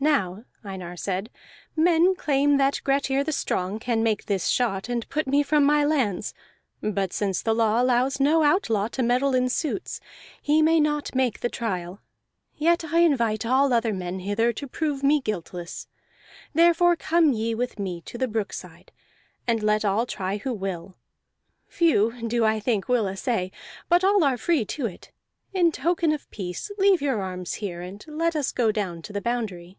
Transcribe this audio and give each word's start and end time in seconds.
"Now," 0.00 0.44
Einar 0.62 0.96
said, 0.96 1.28
"men 1.74 2.14
claim 2.14 2.56
that 2.58 2.80
Grettir 2.84 3.24
the 3.24 3.32
Strong 3.32 3.80
can 3.80 4.00
make 4.04 4.26
this 4.26 4.46
shot 4.46 4.88
and 4.88 5.08
put 5.08 5.26
me 5.26 5.42
from 5.42 5.64
my 5.64 5.82
lands, 5.82 6.34
but 6.80 7.12
since 7.12 7.42
the 7.42 7.52
law 7.52 7.82
allows 7.82 8.20
no 8.20 8.44
outlaw 8.44 8.86
to 8.88 9.02
meddle 9.02 9.34
in 9.34 9.48
suits, 9.48 10.00
he 10.40 10.62
may 10.62 10.78
not 10.78 11.16
make 11.16 11.40
the 11.40 11.48
trial. 11.48 12.00
Yet 12.54 12.84
I 12.84 13.00
invite 13.00 13.44
all 13.44 13.72
other 13.72 13.92
men 13.92 14.20
hither 14.20 14.52
to 14.52 14.68
prove 14.68 15.02
me 15.02 15.20
guiltless; 15.20 15.88
therefore 16.54 16.94
come 16.94 17.32
ye 17.32 17.52
with 17.56 17.80
me 17.80 18.00
to 18.02 18.16
the 18.16 18.28
brookside, 18.28 18.92
and 19.48 19.64
let 19.64 19.84
all 19.84 20.06
try 20.06 20.36
who 20.36 20.54
will. 20.54 20.94
Few 21.66 22.12
do 22.28 22.44
I 22.44 22.60
think 22.60 22.88
will 22.88 23.08
assay, 23.08 23.50
but 23.88 24.04
all 24.04 24.22
are 24.22 24.38
free 24.38 24.64
to 24.66 24.86
it. 24.86 25.10
In 25.52 25.72
token 25.72 26.12
of 26.12 26.30
peace 26.30 26.70
leave 26.78 27.02
your 27.02 27.20
arms 27.20 27.54
here, 27.54 27.82
and 27.82 28.02
let 28.06 28.36
us 28.36 28.52
go 28.52 28.70
down 28.70 29.02
to 29.02 29.12
the 29.12 29.20
boundary." 29.20 29.76